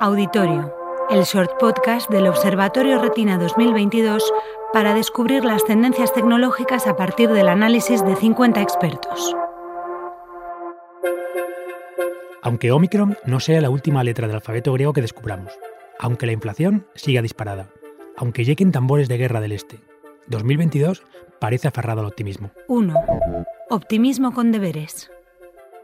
[0.00, 0.74] Auditorio,
[1.10, 4.22] el short podcast del Observatorio Retina 2022
[4.72, 9.34] para descubrir las tendencias tecnológicas a partir del análisis de 50 expertos.
[12.42, 15.58] Aunque Omicron no sea la última letra del alfabeto griego que descubramos,
[15.98, 17.70] aunque la inflación siga disparada,
[18.16, 19.80] aunque lleguen tambores de guerra del este,
[20.26, 21.04] 2022
[21.40, 22.50] parece aferrado al optimismo.
[22.68, 22.94] 1.
[23.70, 25.10] Optimismo con deberes.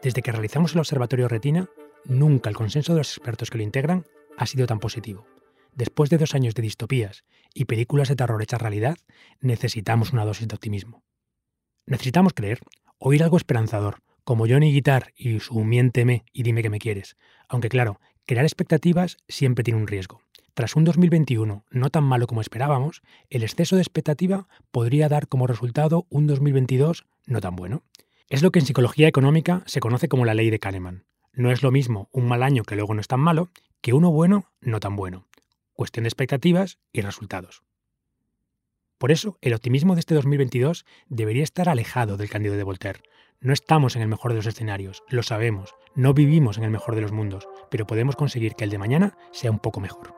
[0.03, 1.69] Desde que realizamos el Observatorio Retina,
[2.05, 4.07] nunca el consenso de los expertos que lo integran
[4.37, 5.27] ha sido tan positivo.
[5.75, 7.25] Después de dos años de distopías
[7.55, 8.97] y películas de terror hechas realidad,
[9.41, 11.03] necesitamos una dosis de optimismo.
[11.87, 12.61] Necesitamos creer,
[12.99, 17.17] oír algo esperanzador, como Johnny Guitar y su miénteme y dime que me quieres.
[17.49, 20.21] Aunque claro, crear expectativas siempre tiene un riesgo.
[20.55, 25.47] Tras un 2021 no tan malo como esperábamos, el exceso de expectativa podría dar como
[25.47, 27.85] resultado un 2022 no tan bueno.
[28.29, 31.05] Es lo que en psicología económica se conoce como la ley de Kahneman.
[31.35, 34.11] No es lo mismo un mal año que luego no es tan malo que uno
[34.11, 35.27] bueno no tan bueno.
[35.73, 37.63] Cuestión de expectativas y resultados.
[38.99, 43.01] Por eso, el optimismo de este 2022 debería estar alejado del Cándido de Voltaire.
[43.41, 46.95] No estamos en el mejor de los escenarios, lo sabemos, no vivimos en el mejor
[46.95, 50.15] de los mundos, pero podemos conseguir que el de mañana sea un poco mejor.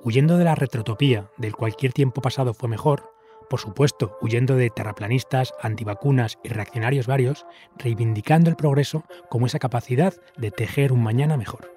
[0.00, 3.12] Huyendo de la retrotopía del cualquier tiempo pasado fue mejor,
[3.52, 7.44] por supuesto, huyendo de terraplanistas, antivacunas y reaccionarios varios,
[7.76, 11.70] reivindicando el progreso como esa capacidad de tejer un mañana mejor.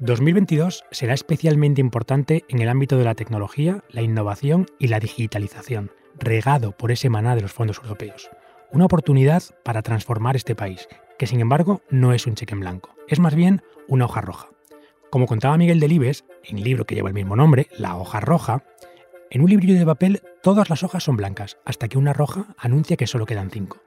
[0.00, 5.92] 2022 será especialmente importante en el ámbito de la tecnología, la innovación y la digitalización,
[6.18, 8.28] regado por ese maná de los fondos europeos.
[8.72, 12.96] Una oportunidad para transformar este país, que sin embargo no es un cheque en blanco,
[13.06, 14.48] es más bien una hoja roja.
[15.10, 18.64] Como contaba Miguel Delibes, en el libro que lleva el mismo nombre, La hoja roja,
[19.30, 22.96] en un librillo de papel todas las hojas son blancas, hasta que una roja anuncia
[22.96, 23.78] que solo quedan cinco.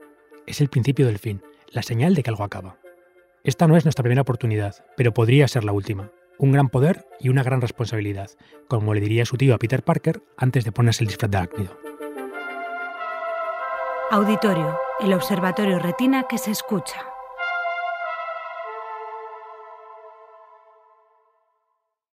[0.47, 2.77] Es el principio del fin, la señal de que algo acaba.
[3.43, 6.11] Esta no es nuestra primera oportunidad, pero podría ser la última.
[6.37, 8.31] Un gran poder y una gran responsabilidad,
[8.69, 11.77] como le diría su tío a Peter Parker antes de ponerse el disfraz de ácnido.
[14.11, 17.12] Auditorio, el observatorio retina que se escucha.